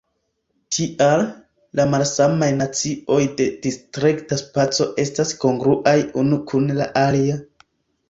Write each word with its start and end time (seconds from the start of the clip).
Tial, 0.77 1.25
la 1.79 1.85
malsamaj 1.91 2.49
nocioj 2.63 3.19
de 3.43 3.47
diskreta 3.67 4.41
spaco 4.43 4.91
estas 5.07 5.39
kongruaj 5.47 5.97
unu 6.27 6.45
kun 6.51 6.79
la 6.83 6.93
alia. 7.09 7.43